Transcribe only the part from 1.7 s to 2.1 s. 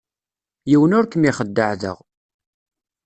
da.